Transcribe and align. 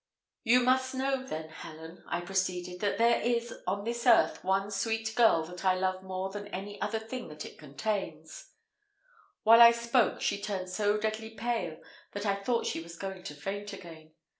"You 0.43 0.61
must 0.61 0.95
know, 0.95 1.21
then, 1.27 1.49
Helen," 1.49 2.03
I 2.07 2.21
proceeded, 2.21 2.79
"that 2.79 2.97
there 2.97 3.21
is, 3.21 3.53
on 3.67 3.83
this 3.83 4.07
earth, 4.07 4.43
one 4.43 4.71
sweet 4.71 5.13
girl 5.15 5.43
that 5.45 5.63
I 5.63 5.75
love 5.75 6.01
more 6.01 6.31
than 6.31 6.47
any 6.47 6.81
other 6.81 6.97
thing 6.97 7.27
that 7.27 7.45
it 7.45 7.59
contains" 7.59 8.49
while 9.43 9.61
I 9.61 9.69
spoke, 9.69 10.19
she 10.19 10.41
turned 10.41 10.71
so 10.71 10.97
deadly 10.97 11.29
pale, 11.35 11.79
that 12.13 12.25
I 12.25 12.33
thought 12.33 12.65
she 12.65 12.81
was 12.81 12.97
going 12.97 13.21
to 13.25 13.35
faint 13.35 13.73
again. 13.73 14.13